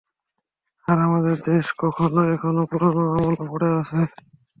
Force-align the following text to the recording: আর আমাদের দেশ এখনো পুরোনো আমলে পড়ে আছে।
আর 0.85 0.97
আমাদের 1.07 1.35
দেশ 1.47 1.65
এখনো 2.33 2.61
পুরোনো 2.71 3.03
আমলে 3.15 3.43
পড়ে 3.51 3.69
আছে। 3.79 3.99